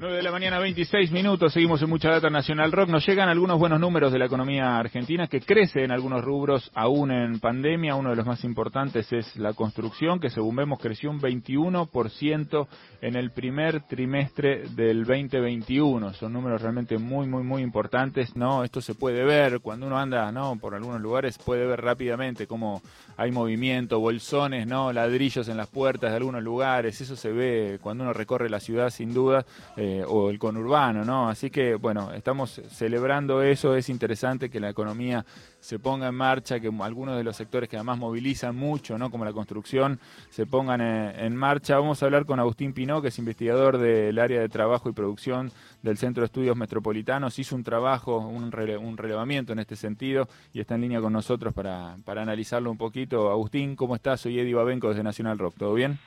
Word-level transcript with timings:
9 0.00 0.14
de 0.18 0.22
la 0.22 0.30
mañana, 0.30 0.60
26 0.60 1.10
minutos, 1.10 1.52
seguimos 1.52 1.82
en 1.82 1.90
Mucha 1.90 2.08
Data 2.08 2.30
Nacional 2.30 2.70
Rock. 2.70 2.88
Nos 2.88 3.04
llegan 3.04 3.28
algunos 3.28 3.58
buenos 3.58 3.80
números 3.80 4.12
de 4.12 4.20
la 4.20 4.26
economía 4.26 4.78
argentina 4.78 5.26
que 5.26 5.40
crece 5.40 5.82
en 5.82 5.90
algunos 5.90 6.22
rubros 6.22 6.70
aún 6.72 7.10
en 7.10 7.40
pandemia. 7.40 7.96
Uno 7.96 8.10
de 8.10 8.14
los 8.14 8.24
más 8.24 8.44
importantes 8.44 9.12
es 9.12 9.34
la 9.34 9.54
construcción, 9.54 10.20
que 10.20 10.30
según 10.30 10.54
vemos 10.54 10.78
creció 10.78 11.10
un 11.10 11.20
21% 11.20 12.68
en 13.00 13.16
el 13.16 13.32
primer 13.32 13.88
trimestre 13.88 14.68
del 14.68 15.04
2021. 15.04 16.14
Son 16.14 16.32
números 16.32 16.62
realmente 16.62 16.96
muy, 16.96 17.26
muy, 17.26 17.42
muy 17.42 17.62
importantes. 17.62 18.36
No, 18.36 18.62
esto 18.62 18.80
se 18.80 18.94
puede 18.94 19.24
ver 19.24 19.58
cuando 19.58 19.88
uno 19.88 19.98
anda, 19.98 20.30
no, 20.30 20.56
por 20.60 20.76
algunos 20.76 21.00
lugares 21.00 21.36
puede 21.38 21.66
ver 21.66 21.80
rápidamente 21.80 22.46
cómo 22.46 22.82
hay 23.16 23.32
movimiento, 23.32 23.98
bolsones, 23.98 24.64
no, 24.64 24.92
ladrillos 24.92 25.48
en 25.48 25.56
las 25.56 25.66
puertas 25.66 26.10
de 26.10 26.18
algunos 26.18 26.44
lugares. 26.44 27.00
Eso 27.00 27.16
se 27.16 27.32
ve 27.32 27.80
cuando 27.82 28.04
uno 28.04 28.12
recorre 28.12 28.48
la 28.48 28.60
ciudad, 28.60 28.90
sin 28.90 29.12
duda. 29.12 29.44
Eh, 29.76 29.87
eh, 29.88 30.04
o 30.06 30.28
el 30.28 30.38
conurbano, 30.38 31.02
¿no? 31.02 31.30
Así 31.30 31.48
que, 31.48 31.74
bueno, 31.74 32.12
estamos 32.12 32.60
celebrando 32.68 33.42
eso, 33.42 33.74
es 33.74 33.88
interesante 33.88 34.50
que 34.50 34.60
la 34.60 34.68
economía 34.68 35.24
se 35.60 35.78
ponga 35.78 36.08
en 36.08 36.14
marcha, 36.14 36.60
que 36.60 36.70
algunos 36.80 37.16
de 37.16 37.24
los 37.24 37.36
sectores 37.36 37.70
que 37.70 37.76
además 37.76 37.98
movilizan 37.98 38.54
mucho, 38.54 38.98
¿no? 38.98 39.10
Como 39.10 39.24
la 39.24 39.32
construcción, 39.32 39.98
se 40.28 40.44
pongan 40.44 40.82
eh, 40.82 41.24
en, 41.24 41.34
marcha. 41.34 41.78
Vamos 41.78 42.02
a 42.02 42.06
hablar 42.06 42.26
con 42.26 42.38
Agustín 42.38 42.74
Pinó, 42.74 43.00
que 43.00 43.08
es 43.08 43.18
investigador 43.18 43.78
del 43.78 44.18
área 44.18 44.40
de 44.40 44.48
trabajo 44.50 44.90
y 44.90 44.92
producción 44.92 45.50
del 45.82 45.96
Centro 45.96 46.20
de 46.20 46.26
Estudios 46.26 46.56
Metropolitanos, 46.56 47.38
hizo 47.38 47.56
un 47.56 47.64
trabajo, 47.64 48.18
un, 48.18 48.52
relevamiento 48.52 49.52
en 49.52 49.58
este 49.58 49.76
sentido 49.76 50.28
y 50.52 50.60
está 50.60 50.74
en 50.74 50.82
línea 50.82 51.00
con 51.00 51.12
nosotros 51.12 51.54
para, 51.54 51.96
para 52.04 52.22
analizarlo 52.22 52.70
un 52.70 52.76
poquito. 52.76 53.30
Agustín, 53.30 53.74
¿cómo 53.74 53.94
estás? 53.94 54.20
Soy 54.20 54.38
Eddie 54.38 54.54
Babenco 54.54 54.88
desde 54.90 55.02
Nacional 55.02 55.38
Rock, 55.38 55.54
¿todo 55.56 55.72
bien? 55.72 55.98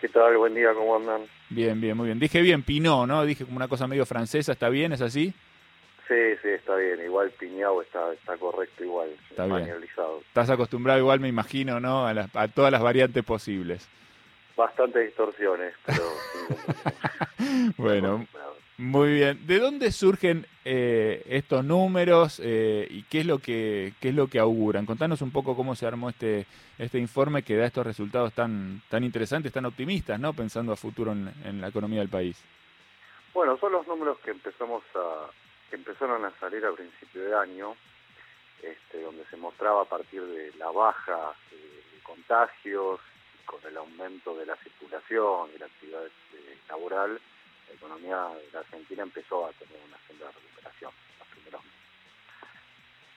¿Qué 0.00 0.08
tal? 0.08 0.36
Buen 0.38 0.54
día, 0.54 0.72
¿cómo 0.72 0.96
andan? 0.96 1.22
Bien, 1.50 1.78
bien, 1.78 1.94
muy 1.94 2.06
bien. 2.06 2.18
Dije 2.18 2.40
bien, 2.40 2.62
Pinot, 2.62 3.06
¿no? 3.06 3.24
Dije 3.24 3.44
como 3.44 3.58
una 3.58 3.68
cosa 3.68 3.86
medio 3.86 4.06
francesa, 4.06 4.52
¿está 4.52 4.70
bien? 4.70 4.92
¿Es 4.92 5.02
así? 5.02 5.34
Sí, 6.08 6.14
sí, 6.42 6.48
está 6.48 6.74
bien. 6.76 7.00
Igual 7.04 7.30
Piñao 7.32 7.82
está, 7.82 8.10
está 8.14 8.38
correcto, 8.38 8.82
igual. 8.82 9.10
Está 9.28 9.44
bien. 9.44 9.68
Estás 10.26 10.48
acostumbrado 10.48 10.98
igual, 10.98 11.20
me 11.20 11.28
imagino, 11.28 11.80
¿no? 11.80 12.06
A, 12.06 12.14
a 12.32 12.48
todas 12.48 12.72
las 12.72 12.82
variantes 12.82 13.22
posibles. 13.24 13.86
Bastantes 14.56 15.06
distorsiones, 15.06 15.74
pero... 15.84 16.02
bueno, 17.76 18.26
muy 18.80 19.12
bien. 19.12 19.46
¿De 19.46 19.58
dónde 19.58 19.92
surgen 19.92 20.46
eh, 20.64 21.22
estos 21.26 21.62
números 21.62 22.40
eh, 22.42 22.86
y 22.88 23.02
qué 23.02 23.20
es 23.20 23.26
lo 23.26 23.38
que 23.38 23.92
qué 24.00 24.08
es 24.08 24.14
lo 24.14 24.26
que 24.28 24.38
auguran? 24.38 24.86
Contanos 24.86 25.20
un 25.20 25.30
poco 25.30 25.54
cómo 25.54 25.74
se 25.74 25.86
armó 25.86 26.08
este 26.08 26.46
este 26.78 26.98
informe 26.98 27.42
que 27.42 27.56
da 27.56 27.66
estos 27.66 27.86
resultados 27.86 28.32
tan 28.32 28.80
tan 28.88 29.04
interesantes, 29.04 29.52
tan 29.52 29.66
optimistas, 29.66 30.18
¿no? 30.18 30.32
Pensando 30.32 30.72
a 30.72 30.76
futuro 30.76 31.12
en, 31.12 31.60
la 31.60 31.68
economía 31.68 31.98
del 32.00 32.08
país. 32.08 32.42
Bueno, 33.34 33.58
son 33.58 33.72
los 33.72 33.86
números 33.86 34.18
que 34.24 34.30
empezamos 34.30 34.82
a 34.94 35.26
que 35.68 35.76
empezaron 35.76 36.24
a 36.24 36.30
salir 36.40 36.64
a 36.64 36.72
principio 36.72 37.22
de 37.22 37.36
año, 37.36 37.76
este, 38.62 39.02
donde 39.02 39.26
se 39.26 39.36
mostraba 39.36 39.82
a 39.82 39.84
partir 39.84 40.22
de 40.22 40.52
la 40.58 40.70
baja 40.70 41.34
eh, 41.52 41.82
de 41.92 42.02
contagios, 42.02 42.98
con 43.44 43.60
el 43.68 43.76
aumento 43.76 44.34
de 44.36 44.46
la 44.46 44.56
circulación 44.56 45.50
y 45.54 45.58
la 45.58 45.66
actividad 45.66 46.08
laboral 46.70 47.20
la 47.70 47.76
economía 47.76 48.28
de 48.34 48.48
la 48.52 48.60
Argentina 48.60 49.02
empezó 49.02 49.46
a 49.46 49.52
tener 49.52 49.78
una 49.86 49.98
senda 50.06 50.26
de 50.26 50.32
recuperación 50.32 50.92
los 51.18 51.28
primeros 51.28 51.64
meses. 51.64 51.80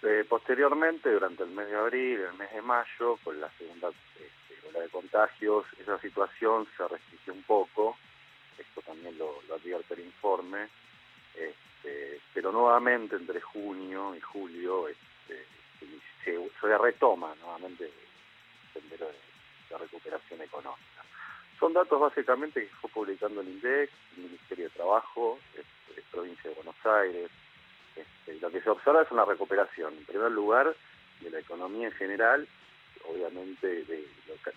Eh, 0.03 0.25
posteriormente, 0.29 1.11
durante 1.11 1.43
el 1.43 1.49
mes 1.49 1.67
de 1.67 1.75
abril, 1.75 2.19
el 2.21 2.33
mes 2.33 2.51
de 2.53 2.61
mayo, 2.61 3.17
con 3.23 3.39
la 3.39 3.49
segunda 3.57 3.89
este, 3.89 4.67
ola 4.69 4.81
de 4.81 4.89
contagios, 4.89 5.65
esa 5.79 5.99
situación 5.99 6.67
se 6.77 6.87
restringió 6.87 7.33
un 7.33 7.43
poco, 7.43 7.97
esto 8.57 8.81
también 8.81 9.17
lo, 9.17 9.41
advierte 9.53 9.95
el 9.95 10.01
informe, 10.01 10.67
este, 11.35 12.21
pero 12.33 12.51
nuevamente 12.51 13.15
entre 13.15 13.41
junio 13.41 14.15
y 14.15 14.21
julio 14.21 14.87
este, 14.87 15.45
se, 16.23 16.77
retoma 16.77 17.33
nuevamente 17.35 17.85
el 17.85 18.73
sendero 18.73 19.07
de 19.07 19.77
recuperación 19.77 20.41
económica. 20.41 20.93
Son 21.59 21.71
datos 21.71 21.99
básicamente 21.99 22.67
que 22.67 22.75
fue 22.75 22.89
publicando 22.89 23.41
el 23.41 23.47
Ministerio 23.47 23.87
de 24.63 24.69
Trabajo, 24.69 25.39
este, 25.53 26.01
Provincia 26.11 26.49
de 26.49 26.55
Buenos 26.55 26.75
Aires. 26.85 27.29
Este, 27.95 28.39
lo 28.39 28.49
que 28.49 28.61
se 28.61 28.69
observa 28.69 29.01
es 29.01 29.11
una 29.11 29.25
recuperación, 29.25 29.93
en 29.93 30.05
primer 30.05 30.31
lugar, 30.31 30.75
de 31.21 31.29
la 31.29 31.39
economía 31.39 31.87
en 31.87 31.93
general, 31.93 32.47
obviamente 33.05 33.67
de, 33.67 34.07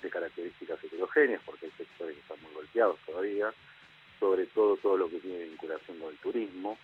de 0.03 0.11
características 0.11 0.83
heterogéneas, 0.83 1.43
porque 1.45 1.67
hay 1.67 1.73
sectores 1.73 2.15
que 2.15 2.21
están 2.23 2.43
muy 2.43 2.55
golpeados 2.55 2.99
todavía, 3.07 3.53
sobre 4.19 4.47
todo 4.47 4.77
todo 4.77 4.97
lo 4.97 5.09
que 5.09 5.19
tiene 5.19 5.45
vinculación 5.45 5.99
con 5.99 6.11
el 6.11 6.19
turismo, 6.19 6.79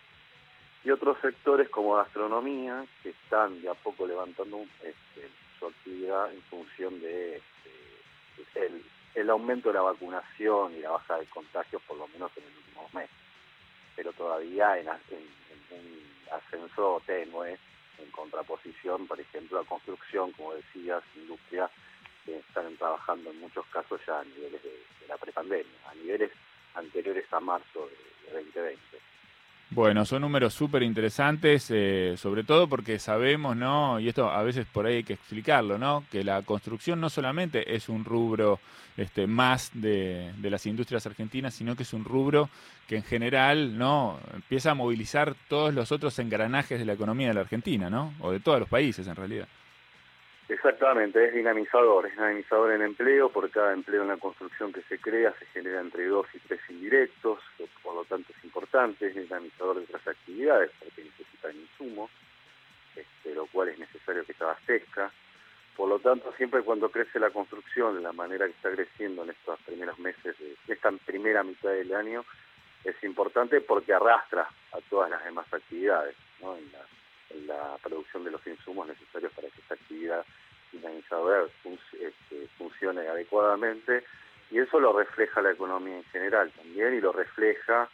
y 0.84 0.90
otros 0.90 1.16
sectores 1.20 1.68
como 1.68 1.94
gastronomía, 1.94 2.84
que 3.02 3.10
están 3.10 3.62
de 3.62 3.70
a 3.70 3.74
poco 3.74 4.06
levantando 4.06 4.64
este, 4.82 5.28
su 5.58 5.66
actividad 5.66 6.32
en 6.32 6.42
función 6.42 7.00
de 7.00 7.40
el 8.54 8.82
el 9.14 9.30
aumento 9.30 9.68
de 9.68 9.74
la 9.74 9.82
vacunación 9.82 10.74
y 10.74 10.80
la 10.80 10.90
baja 10.90 11.18
de 11.18 11.26
contagios, 11.26 11.82
por 11.82 11.96
lo 11.98 12.08
menos 12.08 12.30
en 12.36 12.44
el 12.44 12.56
último 12.56 12.88
mes, 12.94 13.10
pero 13.94 14.12
todavía 14.12 14.78
en, 14.78 14.88
un 14.88 16.12
ascenso 16.30 17.02
tenue, 17.06 17.58
en 17.98 18.10
contraposición, 18.10 19.06
por 19.06 19.20
ejemplo, 19.20 19.60
a 19.60 19.64
construcción, 19.64 20.32
como 20.32 20.54
decías, 20.54 21.02
industria, 21.14 21.70
que 22.24 22.38
están 22.38 22.76
trabajando 22.76 23.30
en 23.30 23.40
muchos 23.40 23.66
casos 23.66 24.00
ya 24.06 24.20
a 24.20 24.24
niveles 24.24 24.62
de, 24.62 24.82
la 25.08 25.16
prepandemia, 25.16 25.90
a 25.90 25.94
niveles 25.94 26.30
anteriores 26.74 27.30
a 27.32 27.40
marzo 27.40 27.88
de 28.26 28.32
2020. 28.32 29.11
Bueno, 29.74 30.04
son 30.04 30.20
números 30.20 30.52
súper 30.52 30.82
interesantes, 30.82 31.68
eh, 31.70 32.14
sobre 32.18 32.44
todo 32.44 32.68
porque 32.68 32.98
sabemos, 32.98 33.56
¿no? 33.56 33.98
Y 33.98 34.08
esto 34.08 34.30
a 34.30 34.42
veces 34.42 34.66
por 34.70 34.84
ahí 34.84 34.96
hay 34.96 35.02
que 35.02 35.14
explicarlo, 35.14 35.78
¿no? 35.78 36.04
Que 36.10 36.22
la 36.22 36.42
construcción 36.42 37.00
no 37.00 37.08
solamente 37.08 37.74
es 37.74 37.88
un 37.88 38.04
rubro 38.04 38.60
este, 38.98 39.26
más 39.26 39.70
de, 39.72 40.30
de, 40.36 40.50
las 40.50 40.66
industrias 40.66 41.06
argentinas, 41.06 41.54
sino 41.54 41.74
que 41.74 41.84
es 41.84 41.94
un 41.94 42.04
rubro 42.04 42.50
que 42.86 42.96
en 42.96 43.02
general, 43.02 43.78
¿no? 43.78 44.20
Empieza 44.34 44.72
a 44.72 44.74
movilizar 44.74 45.34
todos 45.48 45.72
los 45.72 45.90
otros 45.90 46.18
engranajes 46.18 46.78
de 46.78 46.84
la 46.84 46.92
economía 46.92 47.28
de 47.28 47.34
la 47.34 47.40
Argentina, 47.40 47.88
¿no? 47.88 48.12
O 48.20 48.30
de 48.30 48.40
todos 48.40 48.60
los 48.60 48.68
países 48.68 49.06
en 49.06 49.16
realidad. 49.16 49.48
Exactamente, 50.52 51.24
es 51.24 51.32
dinamizador, 51.32 52.04
es 52.04 52.12
dinamizador 52.12 52.72
en 52.72 52.82
empleo, 52.82 53.30
por 53.30 53.50
cada 53.50 53.72
empleo 53.72 54.02
en 54.02 54.08
la 54.08 54.18
construcción 54.18 54.70
que 54.70 54.82
se 54.82 54.98
crea 54.98 55.32
se 55.38 55.46
genera 55.46 55.80
entre 55.80 56.04
dos 56.04 56.26
y 56.34 56.38
tres 56.40 56.60
indirectos, 56.68 57.38
por 57.82 57.94
lo 57.94 58.04
tanto 58.04 58.34
es 58.36 58.44
importante, 58.44 59.06
es 59.06 59.14
dinamizador 59.14 59.78
de 59.78 59.84
otras 59.84 60.06
actividades 60.08 60.70
porque 60.78 61.04
necesitan 61.04 61.56
insumos, 61.56 62.10
este, 62.94 63.34
lo 63.34 63.46
cual 63.46 63.70
es 63.70 63.78
necesario 63.78 64.26
que 64.26 64.34
se 64.34 64.44
abastezca. 64.44 65.10
Por 65.74 65.88
lo 65.88 65.98
tanto, 66.00 66.30
siempre 66.36 66.60
cuando 66.60 66.90
crece 66.90 67.18
la 67.18 67.30
construcción 67.30 67.96
de 67.96 68.02
la 68.02 68.12
manera 68.12 68.44
que 68.44 68.52
está 68.52 68.70
creciendo 68.72 69.22
en 69.24 69.30
estos 69.30 69.58
primeros 69.60 69.98
meses, 69.98 70.36
de, 70.38 70.54
esta 70.68 70.92
primera 71.06 71.42
mitad 71.42 71.70
del 71.70 71.94
año, 71.94 72.26
es 72.84 73.02
importante 73.04 73.62
porque 73.62 73.94
arrastra 73.94 74.46
a 74.72 74.80
todas 74.90 75.08
las 75.08 75.24
demás 75.24 75.46
actividades, 75.50 76.14
la 77.46 77.76
producción 77.82 78.24
de 78.24 78.30
los 78.30 78.46
insumos 78.46 78.88
necesarios 78.88 79.32
para 79.32 79.48
que 79.48 79.60
esta 79.60 79.74
actividad 79.74 80.24
dinamizador 80.72 81.50
este, 81.64 82.48
funcione 82.56 83.06
adecuadamente 83.06 84.04
y 84.50 84.58
eso 84.58 84.80
lo 84.80 84.92
refleja 84.92 85.42
la 85.42 85.52
economía 85.52 85.96
en 85.96 86.04
general 86.04 86.50
también 86.52 86.94
y 86.94 87.00
lo 87.00 87.12
refleja 87.12 87.88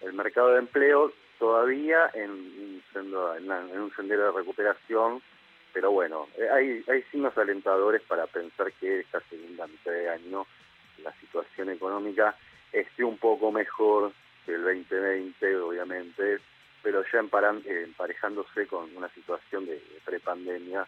el 0.00 0.12
mercado 0.12 0.50
de 0.50 0.58
empleo 0.58 1.12
todavía 1.38 2.10
en, 2.14 2.82
en, 2.94 3.80
un 3.80 3.92
sendero 3.94 4.26
de 4.26 4.38
recuperación, 4.38 5.22
pero 5.72 5.90
bueno, 5.90 6.28
eh, 6.38 6.48
hay, 6.50 6.84
hay 6.88 7.02
signos 7.10 7.36
alentadores 7.36 8.02
para 8.02 8.26
pensar 8.26 8.72
que 8.74 9.00
esta 9.00 9.20
segunda 9.28 9.66
mitad 9.66 9.92
de 9.92 10.08
año 10.08 10.46
la 11.02 11.12
situación 11.20 11.70
económica 11.70 12.36
esté 12.72 13.04
un 13.04 13.18
poco 13.18 13.52
mejor 13.52 14.12
que 14.44 14.54
el 14.54 14.62
2020, 14.62 15.56
obviamente, 15.56 16.38
pero 16.86 17.02
ya 17.12 17.18
emparejándose 17.18 18.68
con 18.68 18.96
una 18.96 19.08
situación 19.08 19.66
de 19.66 19.82
prepandemia 20.04 20.86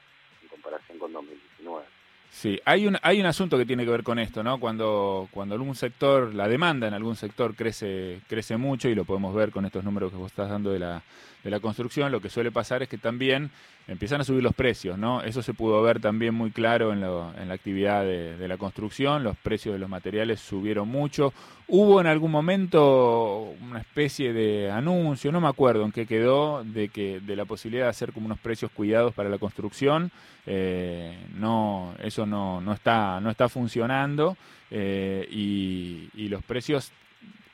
comparación 0.48 0.96
con 0.96 1.12
2019. 1.12 1.97
Sí, 2.30 2.60
hay 2.64 2.86
un, 2.86 2.96
hay 3.02 3.20
un 3.20 3.26
asunto 3.26 3.58
que 3.58 3.66
tiene 3.66 3.84
que 3.84 3.90
ver 3.90 4.02
con 4.02 4.19
esto, 4.19 4.42
¿no? 4.42 4.60
Cuando, 4.60 5.28
cuando 5.32 5.54
algún 5.54 5.75
sector, 5.75 6.34
la 6.34 6.46
demanda 6.46 6.86
en 6.86 6.94
algún 6.94 7.16
sector 7.16 7.54
crece, 7.54 8.20
crece 8.28 8.56
mucho, 8.56 8.88
y 8.88 8.94
lo 8.94 9.04
podemos 9.04 9.34
ver 9.34 9.50
con 9.50 9.64
estos 9.64 9.82
números 9.82 10.12
que 10.12 10.19
vos 10.19 10.30
estás 10.30 10.48
dando 10.48 10.70
de 10.70 10.78
la, 10.78 11.02
de 11.42 11.50
la 11.50 11.60
construcción, 11.60 12.12
lo 12.12 12.20
que 12.20 12.30
suele 12.30 12.50
pasar 12.50 12.82
es 12.82 12.88
que 12.88 12.98
también 12.98 13.50
empiezan 13.86 14.20
a 14.20 14.25
subir 14.25 14.42
los 14.42 14.54
precios, 14.54 14.98
¿no? 14.98 15.22
Eso 15.22 15.42
se 15.42 15.54
pudo 15.54 15.80
ver 15.82 15.98
también 15.98 16.34
muy 16.34 16.50
claro 16.50 16.92
en, 16.92 17.00
lo, 17.00 17.32
en 17.40 17.48
la 17.48 17.54
actividad 17.54 18.04
de, 18.04 18.46
la 18.46 18.58
construcción, 18.58 19.25
los 19.25 19.36
precios 19.36 19.72
de 19.72 19.78
los 19.78 19.88
materiales 19.88 20.40
subieron 20.40 20.88
mucho. 20.88 21.32
Hubo 21.69 22.00
en 22.00 22.06
algún 22.06 22.30
momento 22.30 23.54
una 23.62 23.80
especie 23.80 24.32
de 24.32 24.70
anuncio, 24.70 25.32
no 25.32 25.40
me 25.40 25.48
acuerdo 25.48 25.84
en 25.84 25.92
qué 25.92 26.06
quedó, 26.06 26.64
de 26.64 26.88
que 26.88 27.20
de 27.20 27.36
la 27.36 27.46
posibilidad 27.46 27.84
de 27.84 27.90
hacer 27.90 28.12
como 28.12 28.26
unos 28.26 28.38
precios 28.38 28.70
cuidados 28.70 29.14
para 29.14 29.30
la 29.30 29.38
construcción. 29.38 30.10
Eh, 30.46 31.14
no, 31.34 31.94
eso 32.02 32.17
no, 32.26 32.60
no, 32.60 32.72
está, 32.72 33.20
no 33.20 33.30
está 33.30 33.48
funcionando 33.48 34.36
eh, 34.70 35.26
y, 35.30 36.28
los 36.28 36.42
precios 36.44 36.92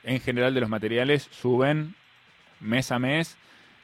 en 0.03 0.19
general 0.19 0.53
de 0.53 0.59
los 0.59 0.69
materiales 0.69 1.29
suben 1.31 1.95
mes 2.59 2.91
a 2.91 2.99
mes 2.99 3.37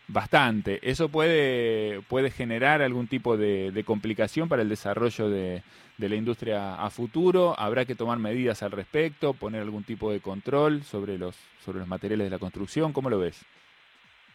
bastante. 0.08 0.80
¿Eso 0.84 1.08
puede, 1.10 2.02
puede 2.10 2.30
generar 2.30 2.82
algún 2.82 3.08
tipo 3.08 3.38
de, 3.38 3.84
complicación 3.86 4.50
para 4.50 4.62
el 4.62 4.70
desarrollo 4.70 5.30
de, 5.30 5.64
la 5.98 6.16
industria 6.16 6.76
a 6.76 6.90
futuro? 6.90 7.56
¿Habrá 7.58 7.86
que 7.86 7.96
tomar 7.96 8.20
medidas 8.20 8.64
al 8.64 8.72
respecto, 8.72 9.34
poner 9.34 9.62
algún 9.62 9.84
tipo 9.84 10.12
de 10.12 10.20
control 10.20 10.84
sobre 10.84 11.18
los, 11.18 11.36
sobre 11.64 11.80
los 11.80 11.88
materiales 11.88 12.26
de 12.26 12.32
la 12.32 12.40
construcción? 12.40 12.92
¿Cómo 12.92 13.10
lo 13.10 13.20
ves? 13.20 13.46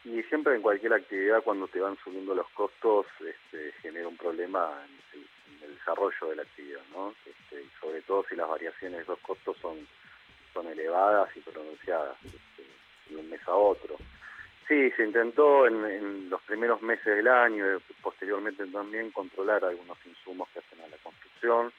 Y 0.06 0.22
siempre 0.24 0.54
en 0.54 0.62
cualquier 0.62 0.92
actividad 0.92 1.42
cuando 1.42 1.66
te 1.66 1.80
van 1.80 1.96
subiendo 2.02 2.34
los 2.34 2.48
costos 2.50 3.06
este, 3.20 3.72
genera 3.82 4.06
un 4.06 4.16
problema 4.16 4.70
desarrollo 5.96 6.30
de 6.30 6.36
la 6.36 6.42
actividad, 6.42 6.82
¿no? 6.94 7.14
Este, 7.24 7.64
sobre 7.80 8.02
todo 8.02 8.24
si 8.28 8.36
las 8.36 8.48
variaciones 8.48 8.98
de 8.98 9.02
esos 9.02 9.18
costos 9.20 9.56
son, 9.60 9.86
elevadas 10.70 11.28
y 11.36 11.40
pronunciadas 11.40 12.16
este, 12.24 12.64
de 13.10 13.16
un 13.16 13.28
mes 13.28 13.46
a 13.46 13.54
otro. 13.54 13.96
Sí, 14.66 14.90
se 14.92 15.04
intentó 15.04 15.66
en, 15.66 16.30
los 16.30 16.40
primeros 16.42 16.80
meses 16.80 17.04
del 17.04 17.28
año 17.28 17.76
y 17.76 17.92
posteriormente 18.00 18.66
también 18.68 19.10
controlar 19.10 19.64
algunos 19.64 19.98
insumos 20.06 20.48
que 20.48 20.60
hacen 20.60 20.80
a 20.80 20.88
la 20.88 20.96
construcción. 21.02 21.72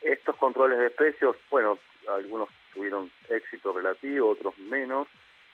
Estos 0.00 0.36
controles 0.36 0.78
de 0.78 0.88
precios, 0.88 1.36
bueno, 1.50 1.78
algunos 2.08 2.48
tuvieron 2.72 3.10
éxito 3.28 3.74
relativo, 3.74 4.30
otros 4.30 4.56
menos, 4.56 5.06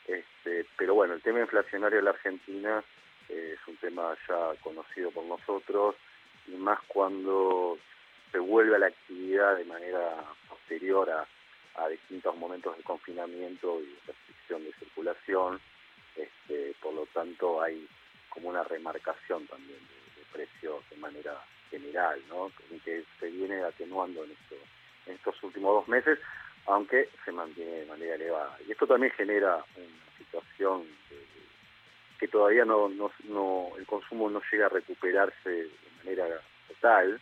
este, 0.06 0.64
pero 0.76 0.94
bueno, 0.94 1.14
el 1.14 1.22
tema 1.22 1.40
inflacionario 1.40 1.98
de 1.98 2.04
la 2.04 2.10
Argentina 2.10 2.84
eh, 3.30 3.56
es 3.58 3.68
un 3.68 3.76
tema 3.78 4.16
ya 4.28 4.54
conocido 4.62 5.10
por 5.10 5.24
nosotros 5.24 5.96
y 6.46 6.52
más 6.52 6.78
cuando 6.88 7.78
se 8.32 8.38
vuelve 8.38 8.76
a 8.76 8.80
la 8.80 8.86
actividad 8.86 9.56
de 9.56 9.64
manera 9.64 10.24
posterior 10.48 11.10
a, 11.10 11.26
distintos 11.88 12.36
momentos 12.36 12.76
de 12.76 12.82
confinamiento 12.84 13.80
y 13.80 13.96
restricción 14.06 14.64
de 14.64 14.72
circulación. 14.74 15.60
Este, 16.16 16.74
por 16.80 16.94
lo 16.94 17.06
tanto, 17.06 17.60
hay 17.60 17.86
como 18.28 18.48
una 18.48 18.62
remarcación 18.62 19.46
también 19.46 19.78
de, 19.78 20.24
precios 20.32 20.88
de 20.90 20.96
manera 20.96 21.40
general, 21.70 22.20
¿no? 22.28 22.50
que 22.84 23.04
se 23.20 23.30
viene 23.30 23.62
atenuando 23.62 24.24
en, 24.24 24.32
esto, 24.32 24.56
en 25.06 25.14
estos 25.14 25.40
últimos 25.42 25.74
dos 25.74 25.88
meses 25.88 26.18
aunque 26.66 27.08
se 27.24 27.32
mantiene 27.32 27.80
de 27.80 27.86
manera 27.86 28.14
elevada. 28.14 28.56
Y 28.66 28.72
esto 28.72 28.86
también 28.86 29.12
genera 29.12 29.56
una 29.76 30.18
situación 30.18 30.84
que 32.18 32.28
todavía 32.28 32.64
no, 32.64 32.88
no, 32.88 33.70
el 33.78 33.86
consumo 33.86 34.30
no 34.30 34.40
llega 34.50 34.66
a 34.66 34.70
recuperarse 34.70 35.50
de 35.50 35.70
manera 36.04 36.40
total. 36.68 37.20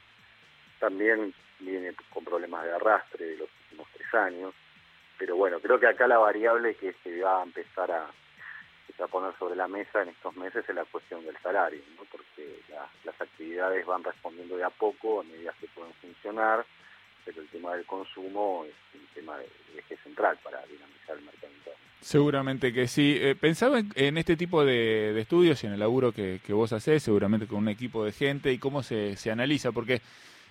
También 0.78 1.32
viene 1.60 1.94
con 2.10 2.24
problemas 2.24 2.64
de 2.64 2.72
arrastre 2.72 3.24
de 3.24 3.36
los 3.36 3.48
últimos 3.64 3.88
tres 3.94 4.14
años. 4.14 4.54
Pero 5.18 5.36
bueno, 5.36 5.60
creo 5.60 5.78
que 5.78 5.86
acá 5.86 6.06
la 6.06 6.18
variable 6.18 6.74
que 6.74 6.94
se 7.04 7.20
va 7.20 7.40
a 7.40 7.44
empezar 7.44 7.90
a, 7.92 8.06
a 8.06 9.06
poner 9.08 9.36
sobre 9.38 9.56
la 9.56 9.68
mesa 9.68 10.02
en 10.02 10.08
estos 10.08 10.34
meses 10.36 10.68
es 10.68 10.74
la 10.74 10.84
cuestión 10.84 11.24
del 11.24 11.36
salario, 11.38 11.80
porque 12.10 12.60
las 13.04 13.20
actividades 13.20 13.86
van 13.86 14.02
respondiendo 14.02 14.56
de 14.56 14.64
a 14.64 14.70
poco 14.70 15.20
a 15.20 15.24
medida 15.24 15.54
que 15.60 15.68
pueden 15.68 15.92
funcionar 15.94 16.64
pero 17.24 17.40
el 17.40 17.48
tema 17.48 17.74
del 17.74 17.86
consumo 17.86 18.64
es 18.64 18.74
un 18.94 19.06
tema 19.14 19.38
de, 19.38 19.48
eje 19.78 19.96
central 19.98 20.38
para 20.42 20.64
dinamizar 20.66 21.16
el 21.16 21.24
mercado 21.24 21.52
interno. 21.52 21.81
Seguramente 22.02 22.72
que 22.72 22.86
sí. 22.86 23.16
Eh, 23.18 23.34
pensaba 23.34 23.80
en, 23.94 24.18
este 24.18 24.36
tipo 24.36 24.64
de, 24.64 25.18
estudios 25.18 25.62
y 25.62 25.68
en 25.68 25.72
el 25.72 25.80
laburo 25.80 26.12
que, 26.12 26.40
vos 26.50 26.72
hacés, 26.72 27.02
seguramente 27.02 27.46
con 27.46 27.58
un 27.58 27.68
equipo 27.68 28.04
de 28.04 28.12
gente, 28.12 28.52
y 28.52 28.58
cómo 28.58 28.82
se, 28.82 29.16
se 29.16 29.30
analiza, 29.30 29.72
porque 29.72 30.02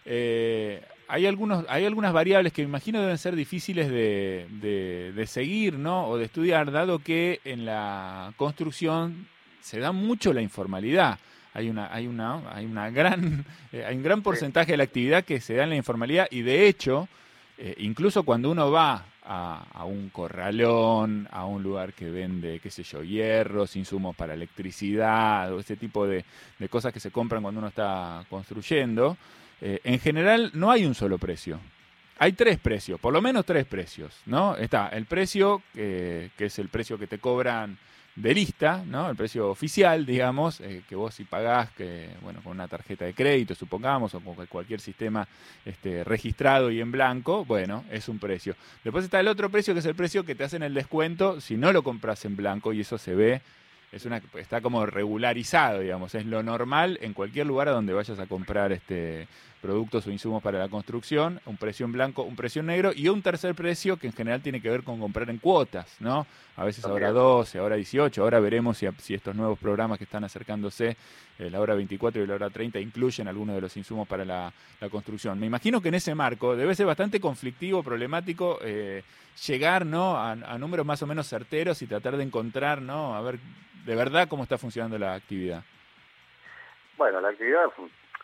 eh, 0.05 0.81
hay, 1.07 1.27
algunos, 1.27 1.65
hay 1.69 1.85
algunas 1.85 2.13
variables 2.13 2.53
que 2.53 2.63
me 2.63 2.69
imagino 2.69 3.01
deben 3.01 3.17
ser 3.17 3.35
difíciles 3.35 3.89
de, 3.89 4.47
de, 4.49 5.11
de 5.13 5.27
seguir 5.27 5.73
¿no? 5.73 6.07
o 6.07 6.17
de 6.17 6.25
estudiar, 6.25 6.71
dado 6.71 6.99
que 6.99 7.39
en 7.43 7.65
la 7.65 8.33
construcción 8.37 9.27
se 9.59 9.79
da 9.79 9.91
mucho 9.91 10.33
la 10.33 10.41
informalidad 10.41 11.19
hay 11.53 11.69
una, 11.69 11.93
hay 11.93 12.07
una, 12.07 12.41
hay 12.53 12.65
una 12.65 12.89
gran, 12.89 13.45
eh, 13.71 13.85
hay 13.85 13.95
un 13.95 14.03
gran 14.03 14.21
porcentaje 14.21 14.71
de 14.71 14.77
la 14.77 14.83
actividad 14.83 15.23
que 15.23 15.41
se 15.41 15.55
da 15.55 15.63
en 15.63 15.71
la 15.71 15.75
informalidad 15.75 16.27
y 16.31 16.41
de 16.41 16.67
hecho, 16.67 17.07
eh, 17.57 17.75
incluso 17.79 18.23
cuando 18.23 18.51
uno 18.51 18.71
va 18.71 19.05
a, 19.23 19.85
un 19.85 20.09
corralón, 20.09 21.27
a 21.31 21.45
un 21.45 21.63
lugar 21.63 21.93
que 21.93 22.09
vende, 22.09 22.59
qué 22.59 22.69
sé 22.69 22.83
yo, 22.83 23.03
hierros, 23.03 23.75
insumos 23.75 24.15
para 24.15 24.33
electricidad, 24.33 25.53
o 25.53 25.59
ese 25.59 25.75
tipo 25.75 26.07
de, 26.07 26.25
cosas 26.69 26.93
que 26.93 26.99
se 26.99 27.11
compran 27.11 27.41
cuando 27.41 27.59
uno 27.59 27.67
está 27.67 28.25
construyendo, 28.29 29.17
eh, 29.61 29.79
en 29.83 29.99
general 29.99 30.51
no 30.53 30.71
hay 30.71 30.85
un 30.85 30.95
solo 30.95 31.17
precio. 31.17 31.59
Hay 32.17 32.33
tres 32.33 32.59
precios, 32.59 32.99
por 32.99 33.13
lo 33.13 33.21
menos 33.21 33.45
tres 33.45 33.65
precios, 33.65 34.15
¿no? 34.27 34.55
Está 34.55 34.89
el 34.89 35.05
precio, 35.05 35.63
que 35.73 36.29
es 36.37 36.59
el 36.59 36.69
precio 36.69 36.99
que 36.99 37.07
te 37.07 37.17
cobran 37.17 37.79
de 38.21 38.33
lista, 38.33 38.83
¿no? 38.85 39.09
El 39.09 39.15
precio 39.15 39.49
oficial, 39.49 40.05
digamos, 40.05 40.61
eh, 40.61 40.83
que 40.87 40.95
vos 40.95 41.15
si 41.15 41.23
pagás, 41.23 41.71
que, 41.71 42.09
bueno, 42.21 42.39
con 42.43 42.51
una 42.53 42.67
tarjeta 42.67 43.05
de 43.05 43.13
crédito, 43.13 43.55
supongamos, 43.55 44.13
o 44.13 44.19
con 44.19 44.45
cualquier 44.45 44.79
sistema 44.79 45.27
este, 45.65 46.03
registrado 46.03 46.69
y 46.69 46.79
en 46.81 46.91
blanco, 46.91 47.45
bueno, 47.45 47.83
es 47.91 48.07
un 48.07 48.19
precio. 48.19 48.55
Después 48.83 49.05
está 49.05 49.19
el 49.19 49.27
otro 49.27 49.49
precio, 49.49 49.73
que 49.73 49.79
es 49.79 49.85
el 49.85 49.95
precio 49.95 50.23
que 50.23 50.35
te 50.35 50.43
hacen 50.43 50.61
el 50.61 50.73
descuento 50.73 51.41
si 51.41 51.57
no 51.57 51.73
lo 51.73 51.81
compras 51.83 52.23
en 52.25 52.35
blanco, 52.35 52.73
y 52.73 52.81
eso 52.81 52.97
se 52.97 53.15
ve, 53.15 53.41
es 53.91 54.05
una, 54.05 54.21
está 54.35 54.61
como 54.61 54.85
regularizado, 54.85 55.79
digamos, 55.79 56.15
es 56.15 56.25
lo 56.25 56.41
normal 56.43 56.97
en 57.01 57.13
cualquier 57.13 57.45
lugar 57.45 57.67
a 57.67 57.71
donde 57.71 57.93
vayas 57.93 58.19
a 58.19 58.25
comprar 58.25 58.71
este 58.71 59.27
productos 59.61 60.07
o 60.07 60.11
insumos 60.11 60.41
para 60.41 60.57
la 60.57 60.67
construcción, 60.67 61.39
un 61.45 61.55
precio 61.55 61.85
en 61.85 61.91
blanco, 61.91 62.23
un 62.23 62.35
precio 62.35 62.61
en 62.61 62.65
negro 62.65 62.91
y 62.95 63.07
un 63.07 63.21
tercer 63.21 63.53
precio 63.53 63.95
que 63.95 64.07
en 64.07 64.13
general 64.13 64.41
tiene 64.41 64.59
que 64.59 64.69
ver 64.69 64.83
con 64.83 64.99
comprar 64.99 65.29
en 65.29 65.37
cuotas, 65.37 65.95
¿no? 65.99 66.25
A 66.57 66.65
veces 66.65 66.83
ahora 66.83 67.11
12, 67.11 67.59
ahora 67.59 67.75
18, 67.75 68.21
ahora 68.21 68.39
veremos 68.39 68.79
si, 68.79 68.87
si 68.97 69.13
estos 69.13 69.35
nuevos 69.35 69.59
programas 69.59 69.99
que 69.99 70.03
están 70.03 70.23
acercándose, 70.23 70.97
eh, 71.37 71.49
la 71.49 71.61
hora 71.61 71.75
24 71.75 72.23
y 72.23 72.27
la 72.27 72.35
hora 72.35 72.49
30, 72.49 72.79
incluyen 72.79 73.27
algunos 73.27 73.55
de 73.55 73.61
los 73.61 73.77
insumos 73.77 74.07
para 74.07 74.25
la, 74.25 74.51
construcción. 74.89 75.39
Me 75.39 75.45
imagino 75.45 75.79
que 75.79 75.89
en 75.89 75.95
ese 75.95 76.15
marco 76.15 76.55
debe 76.55 76.73
ser 76.73 76.87
bastante 76.87 77.19
conflictivo, 77.19 77.83
problemático, 77.83 78.57
eh, 78.63 79.03
llegar 79.47 79.85
¿no? 79.85 80.17
A, 80.17 80.31
a 80.31 80.57
números 80.57 80.85
más 80.85 81.01
o 81.03 81.07
menos 81.07 81.27
certeros 81.27 81.81
y 81.83 81.87
tratar 81.87 82.17
de 82.17 82.23
encontrar, 82.23 82.81
¿no? 82.81 83.15
A 83.15 83.21
ver 83.21 83.39
de 83.85 83.95
verdad 83.95 84.27
cómo 84.27 84.43
está 84.43 84.57
funcionando 84.57 84.97
la 84.97 85.13
actividad. 85.13 85.63
Bueno, 86.97 87.19
la 87.21 87.29
actividad 87.29 87.65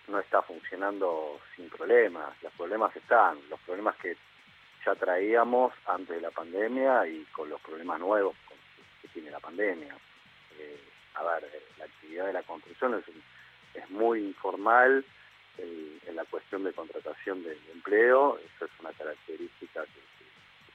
no 0.07 0.19
está 0.19 0.42
funcionando 0.42 1.39
sin 1.56 1.69
problemas. 1.69 2.31
Los 2.44 2.54
problemas 2.54 2.95
están, 2.95 3.38
los 3.50 3.59
problemas 3.62 3.95
que 3.98 4.15
ya 4.86 4.95
traíamos 4.95 5.74
antes 5.88 6.15
de 6.15 6.21
la 6.21 6.31
pandemia 6.31 7.07
y 7.07 7.24
con 7.31 7.50
los 7.50 7.59
problemas 7.62 8.00
nuevos 8.00 8.36
que 9.01 9.07
tiene 9.09 9.31
la 9.31 9.39
pandemia. 9.39 9.95
Eh, 10.59 10.80
a 11.16 11.23
ver, 11.23 11.44
eh, 11.45 11.64
la 11.78 11.85
actividad 11.85 12.28
de 12.28 12.33
la 12.33 12.44
construcción 12.44 12.95
es, 12.95 13.04
es 13.73 13.90
muy 13.90 14.19
informal 14.19 15.04
en 15.57 16.16
la 16.16 16.23
cuestión 16.26 16.64
de 16.64 16.71
contratación 16.71 17.42
de, 17.44 17.57
empleo. 17.73 18.37
Esa 18.37 18.66
es 18.66 18.71
una 18.80 18.92
característica 18.92 19.83
que, 19.85 20.02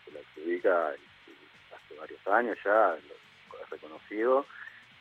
se 0.04 0.10
la 0.10 0.20
adjudica 0.20 0.88
hace 0.88 1.94
varios 1.98 2.26
años 2.26 2.58
ya, 2.64 2.96
es 2.96 3.70
reconocido 3.70 4.44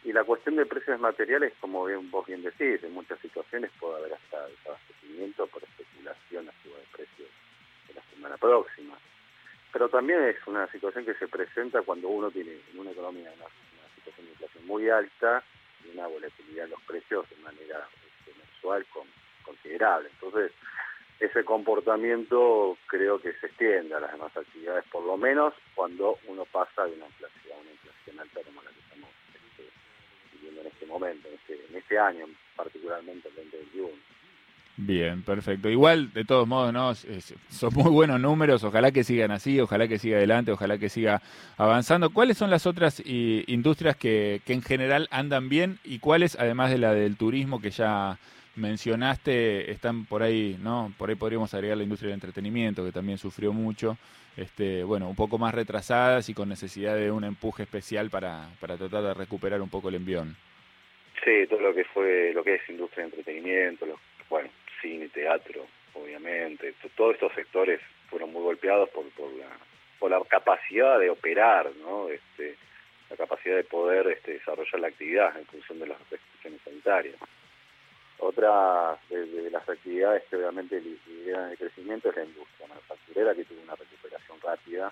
y 0.03 0.13
la 0.13 0.23
cuestión 0.23 0.55
de 0.55 0.65
precios 0.65 0.99
materiales, 0.99 1.53
como 1.61 1.85
bien, 1.85 2.09
vos 2.09 2.25
bien 2.25 2.41
decís, 2.41 2.83
en 2.83 2.93
muchas 2.93 3.19
situaciones 3.19 3.69
puede 3.79 3.97
haber 3.97 4.13
hasta 4.13 4.47
desabastecimiento 4.47 5.45
por 5.47 5.63
especulación 5.63 6.49
a 6.49 6.63
suba 6.63 6.77
de 6.77 6.85
precios 6.91 7.29
de 7.87 7.93
la 7.93 8.01
semana 8.13 8.37
próxima. 8.37 8.97
Pero 9.71 9.89
también 9.89 10.23
es 10.23 10.35
una 10.47 10.67
situación 10.71 11.05
que 11.05 11.13
se 11.13 11.27
presenta 11.27 11.83
cuando 11.83 12.09
uno 12.09 12.31
tiene 12.31 12.51
en 12.73 12.79
una 12.79 12.91
economía 12.91 13.31
una, 13.37 13.45
situación 13.95 14.25
de 14.25 14.31
inflación 14.31 14.65
muy 14.65 14.89
alta 14.89 15.43
y 15.85 15.95
una 15.95 16.07
volatilidad 16.07 16.65
en 16.65 16.71
los 16.71 16.81
precios 16.81 17.29
de 17.29 17.35
manera 17.37 17.87
este, 18.03 18.37
mensual 18.39 18.85
con, 18.87 19.07
considerable. 19.43 20.09
Entonces, 20.09 20.51
ese 21.19 21.45
comportamiento 21.45 22.75
creo 22.87 23.21
que 23.21 23.33
se 23.33 23.45
extiende 23.45 23.93
a 23.93 23.99
las 23.99 24.11
demás 24.11 24.35
actividades, 24.35 24.83
por 24.91 25.05
lo 25.05 25.15
menos 25.17 25.53
cuando 25.75 26.17
uno 26.27 26.45
pasa 26.45 26.85
de 26.85 26.93
una 26.93 27.05
inflación, 27.05 27.59
una 27.61 27.71
inflación 27.71 28.19
alta 28.19 28.50
momento, 30.91 31.27
en 31.27 31.35
este, 31.35 31.65
en 31.69 31.77
este 31.77 31.97
año, 31.97 32.25
particularmente 32.55 33.29
el 33.29 33.35
2021. 33.35 33.89
Bien, 34.77 35.21
perfecto. 35.21 35.69
Igual, 35.69 36.11
de 36.13 36.25
todos 36.25 36.47
modos, 36.47 36.73
¿no? 36.73 36.95
son 36.95 37.73
muy 37.73 37.91
buenos 37.91 38.19
números, 38.19 38.63
ojalá 38.63 38.91
que 38.91 39.03
sigan 39.03 39.31
así, 39.31 39.59
ojalá 39.59 39.87
que 39.87 39.99
siga 39.99 40.17
adelante, 40.17 40.51
ojalá 40.51 40.77
que 40.77 40.89
siga 40.89 41.21
avanzando. 41.57 42.09
¿Cuáles 42.09 42.37
son 42.37 42.49
las 42.49 42.65
otras 42.65 43.01
industrias 43.05 43.95
que, 43.95 44.41
que 44.45 44.53
en 44.53 44.61
general 44.61 45.07
andan 45.11 45.49
bien 45.49 45.79
y 45.83 45.99
cuáles, 45.99 46.35
además 46.39 46.71
de 46.71 46.79
la 46.79 46.93
del 46.93 47.15
turismo 47.15 47.61
que 47.61 47.69
ya 47.69 48.17
mencionaste, 48.55 49.71
están 49.71 50.05
por 50.05 50.23
ahí, 50.23 50.57
¿no? 50.61 50.93
Por 50.97 51.09
ahí 51.09 51.15
podríamos 51.15 51.53
agregar 51.53 51.77
la 51.77 51.83
industria 51.83 52.09
del 52.09 52.15
entretenimiento, 52.15 52.83
que 52.83 52.91
también 52.91 53.17
sufrió 53.17 53.53
mucho, 53.53 53.97
este, 54.35 54.83
bueno, 54.83 55.09
un 55.09 55.15
poco 55.15 55.37
más 55.37 55.53
retrasadas 55.53 56.27
y 56.29 56.33
con 56.33 56.49
necesidad 56.49 56.95
de 56.95 57.11
un 57.11 57.23
empuje 57.23 57.63
especial 57.63 58.09
para, 58.09 58.49
para 58.59 58.77
tratar 58.77 59.03
de 59.03 59.13
recuperar 59.13 59.61
un 59.61 59.69
poco 59.69 59.89
el 59.89 59.95
envión. 59.95 60.35
Sí, 61.23 61.47
todo 61.47 61.61
lo 61.61 61.73
que 61.73 61.83
fue, 61.85 62.33
lo 62.33 62.43
que 62.43 62.55
es 62.55 62.69
industria 62.69 63.05
de 63.05 63.11
entretenimiento, 63.11 63.85
bueno, 64.29 64.49
cine, 64.81 65.09
teatro, 65.09 65.67
obviamente, 65.93 66.73
todos 66.95 67.13
estos 67.13 67.33
sectores 67.33 67.79
fueron 68.09 68.31
muy 68.31 68.41
golpeados 68.41 68.89
por, 68.89 69.07
por 69.11 69.31
la 69.33 69.47
o 70.01 70.09
la 70.09 70.19
capacidad 70.25 70.99
de 70.99 71.09
operar, 71.09 71.71
¿no? 71.75 72.09
Este, 72.09 72.57
la 73.09 73.15
capacidad 73.15 73.55
de 73.55 73.63
poder 73.63 74.07
este, 74.07 74.33
desarrollar 74.33 74.79
la 74.79 74.87
actividad 74.87 75.37
en 75.37 75.45
función 75.45 75.79
de 75.79 75.87
las 75.87 75.99
restricciones 76.09 76.59
sanitarias. 76.63 77.15
Otra 78.17 78.97
de, 79.09 79.49
las 79.51 79.67
actividades 79.67 80.23
que 80.29 80.37
obviamente 80.37 80.81
lideran 80.81 81.51
el 81.51 81.57
crecimiento 81.57 82.09
es 82.09 82.15
la 82.15 82.23
industria 82.23 82.67
manufacturera, 82.67 83.35
que 83.35 83.45
tuvo 83.45 83.61
una 83.61 83.75
recuperación 83.75 84.39
rápida. 84.41 84.91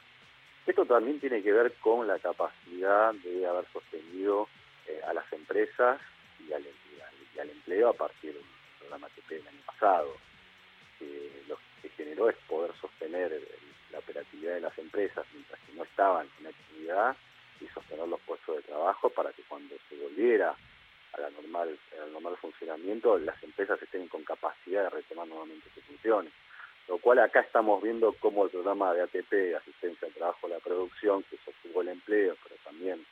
Esto 0.65 0.85
también 0.85 1.19
tiene 1.19 1.41
que 1.41 1.51
ver 1.51 1.73
con 1.81 2.07
la 2.07 2.19
capacidad 2.19 3.13
de 3.13 3.47
haber 3.47 3.65
sostenido 3.73 4.47
eh, 4.87 5.01
a 5.07 5.13
las 5.13 5.31
empresas 5.33 5.99
y 6.49 7.39
al, 7.39 7.49
empleo 7.49 7.89
a 7.89 7.93
partir 7.93 8.33
del 8.33 8.43
programa 8.79 9.07
ATP 9.07 9.29
del 9.29 9.47
año 9.47 9.61
pasado. 9.65 10.17
lo 11.47 11.57
que 11.81 11.89
generó 11.89 12.29
es 12.29 12.35
poder 12.47 12.71
sostener 12.81 13.39
la 13.91 13.99
operatividad 13.99 14.55
de 14.55 14.61
las 14.61 14.77
empresas 14.77 15.25
mientras 15.33 15.59
que 15.61 15.73
no 15.73 15.83
estaban 15.83 16.27
en 16.39 16.47
actividad 16.47 17.15
y 17.61 17.67
sostener 17.67 18.07
los 18.07 18.19
puestos 18.21 18.57
de 18.57 18.61
trabajo 18.63 19.09
para 19.09 19.31
que 19.31 19.43
cuando 19.43 19.75
se 19.89 19.95
volviera 19.97 20.55
a 21.13 21.21
la 21.21 21.29
normal, 21.31 21.77
al 22.01 22.13
normal 22.13 22.37
funcionamiento, 22.37 23.17
las 23.17 23.41
empresas 23.43 23.81
estén 23.81 24.07
con 24.07 24.23
capacidad 24.23 24.83
de 24.83 24.89
retomar 24.89 25.27
nuevamente 25.27 25.69
sus 25.73 25.83
funciones. 25.83 26.31
Lo 26.87 26.97
cual 26.97 27.19
acá 27.19 27.41
estamos 27.41 27.83
viendo 27.83 28.13
cómo 28.13 28.45
el 28.45 28.49
programa 28.49 28.93
de 28.93 29.03
ATP, 29.03 29.55
Asistencia 29.55 30.07
al 30.07 30.13
Trabajo 30.13 30.47
y 30.47 30.51
la 30.51 30.59
Producción, 30.59 31.23
que 31.23 31.37
sostuvo 31.45 31.81
el 31.81 31.89
empleo, 31.89 32.35
pero 32.43 32.55
también 32.63 33.05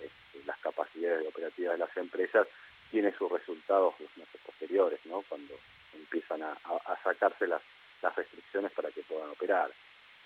este, 0.00 0.44
las 0.46 0.58
capacidades 0.58 1.26
operativas 1.26 1.74
de 1.74 1.78
las 1.78 1.96
empresas, 1.96 2.46
tiene 2.90 3.12
sus 3.12 3.30
resultados 3.30 3.94
los 4.00 4.16
meses 4.16 4.40
posteriores, 4.44 5.00
¿no? 5.06 5.22
cuando 5.28 5.54
empiezan 5.94 6.42
a, 6.42 6.56
sacarse 7.02 7.46
las, 7.46 7.62
las 8.02 8.14
restricciones 8.14 8.72
para 8.72 8.90
que 8.90 9.02
puedan 9.02 9.30
operar. 9.30 9.70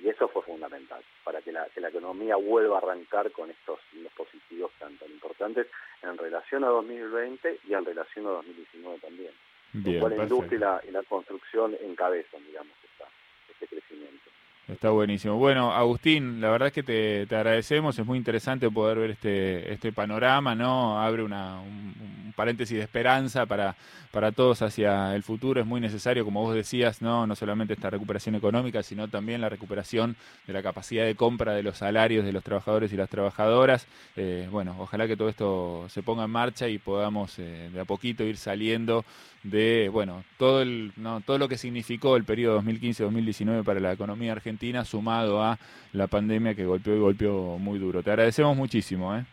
Y 0.00 0.08
eso 0.08 0.28
fue 0.28 0.42
fundamental, 0.42 1.02
para 1.22 1.40
que 1.40 1.52
la, 1.52 1.66
que 1.66 1.80
la 1.80 1.88
economía 1.88 2.36
vuelva 2.36 2.76
a 2.76 2.78
arrancar 2.78 3.30
con 3.30 3.50
estos 3.50 3.78
los 3.92 4.12
positivos 4.12 4.72
tan, 4.78 4.96
tan 4.98 5.10
importantes 5.10 5.68
en 6.02 6.18
relación 6.18 6.64
a 6.64 6.68
2020 6.68 7.60
y 7.68 7.74
en 7.74 7.84
relación 7.84 8.26
a 8.26 8.30
2019 8.30 8.98
también. 8.98 9.30
Bien, 9.72 10.08
la 10.08 10.22
industria 10.22 10.80
y 10.86 10.92
la, 10.92 11.02
construcción 11.02 11.76
encabezan, 11.82 12.44
digamos, 12.46 12.72
esta, 12.84 13.06
este 13.50 13.66
crecimiento. 13.66 14.30
Está 14.68 14.90
buenísimo. 14.90 15.36
Bueno, 15.36 15.72
Agustín, 15.72 16.40
la 16.40 16.50
verdad 16.50 16.68
es 16.68 16.74
que 16.74 16.84
te, 16.84 17.26
te, 17.26 17.34
agradecemos, 17.34 17.98
es 17.98 18.06
muy 18.06 18.16
interesante 18.16 18.70
poder 18.70 18.98
ver 18.98 19.10
este, 19.10 19.72
este 19.72 19.92
panorama, 19.92 20.54
¿no? 20.54 21.00
Abre 21.00 21.24
una, 21.24 21.60
un, 21.60 22.23
paréntesis 22.34 22.76
de 22.76 22.82
esperanza 22.82 23.46
para, 23.46 23.76
para 24.10 24.32
todos 24.32 24.62
hacia 24.62 25.14
el 25.14 25.22
futuro, 25.22 25.60
es 25.60 25.66
muy 25.66 25.80
necesario, 25.80 26.24
como 26.24 26.42
vos 26.42 26.54
decías, 26.54 27.02
¿no? 27.02 27.26
No 27.26 27.34
solamente 27.34 27.74
esta 27.74 27.90
recuperación 27.90 28.34
económica, 28.34 28.82
sino 28.82 29.08
también 29.08 29.40
la 29.40 29.48
recuperación 29.48 30.16
de 30.46 30.52
la 30.52 30.62
capacidad 30.62 31.04
de 31.04 31.14
compra 31.14 31.54
de 31.54 31.62
los 31.62 31.78
salarios 31.78 32.24
de 32.24 32.32
los 32.32 32.44
trabajadores 32.44 32.92
y 32.92 32.96
las 32.96 33.10
trabajadoras. 33.10 33.86
Eh, 34.16 34.48
bueno, 34.50 34.76
ojalá 34.78 35.06
que 35.06 35.16
todo 35.16 35.28
esto 35.28 35.86
se 35.88 36.02
ponga 36.02 36.24
en 36.24 36.30
marcha 36.30 36.68
y 36.68 36.78
podamos 36.78 37.38
eh, 37.38 37.70
de 37.72 37.80
a 37.80 37.84
poquito 37.84 38.24
ir 38.24 38.36
saliendo 38.36 39.04
de, 39.42 39.90
bueno, 39.92 40.24
todo, 40.38 40.62
el, 40.62 40.92
¿no? 40.96 41.20
todo 41.20 41.38
lo 41.38 41.48
que 41.48 41.58
significó 41.58 42.16
el 42.16 42.24
periodo 42.24 42.60
2015-2019 42.62 43.62
para 43.62 43.80
la 43.80 43.92
economía 43.92 44.32
argentina 44.32 44.84
sumado 44.84 45.42
a 45.42 45.58
la 45.92 46.06
pandemia 46.06 46.54
que 46.54 46.64
golpeó 46.64 46.96
y 46.96 47.00
golpeó 47.00 47.58
muy 47.58 47.78
duro. 47.78 48.02
Te 48.02 48.10
agradecemos 48.10 48.56
muchísimo. 48.56 49.14
¿eh? 49.14 49.24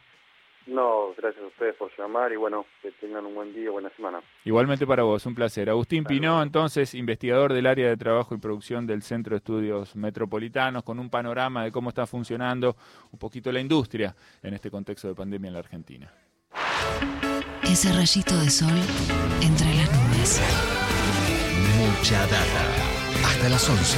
No, 0.68 1.14
gracias 1.18 1.44
a 1.44 1.48
ustedes 1.48 1.76
por 1.76 1.92
llamar 1.98 2.32
y 2.32 2.36
bueno, 2.36 2.66
que 2.82 2.92
tengan 2.92 3.26
un 3.26 3.34
buen 3.34 3.54
día, 3.54 3.72
buena 3.72 3.90
semana. 3.96 4.22
Igualmente 4.46 4.86
para 4.86 5.04
vos, 5.04 5.26
un 5.26 5.34
placer. 5.34 5.70
Agustín 5.70 6.04
Pinó, 6.04 6.42
entonces, 6.42 6.94
investigador 6.94 7.54
del 7.54 7.66
área 7.66 7.90
de 7.90 7.98
trabajo 7.98 8.36
y 8.36 8.38
producción 8.38 8.86
del 8.86 9.02
Centro 9.02 9.32
de 9.32 9.38
Estudios 9.38 9.96
Metropolitanos, 9.96 10.84
con 10.84 11.00
un 11.00 11.10
panorama 11.10 11.64
de 11.64 11.72
cómo 11.72 11.90
está 11.90 12.06
funcionando 12.06 12.76
un 13.12 13.20
poquito 13.20 13.52
la 13.52 13.60
industria 13.60 14.16
en 14.44 14.54
este 14.54 14.70
contexto 14.70 15.08
de 15.08 15.16
pandemia 15.16 15.48
en 15.48 15.54
la 15.54 15.60
Argentina. 15.60 16.14
Ese 17.64 17.92
rayito 17.94 18.36
de 18.38 18.50
sol 18.50 18.78
entre 19.42 19.74
las 19.76 19.92
nubes. 19.92 20.42
Mucha 21.78 22.20
data. 22.28 22.92
Hasta 23.26 23.50
las 23.50 23.70
11 23.70 23.98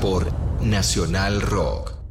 por 0.00 0.26
Nacional 0.62 1.40
Rock. 1.40 2.03